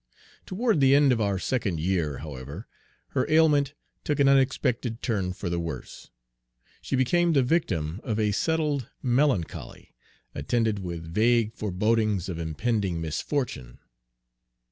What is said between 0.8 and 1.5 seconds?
end of our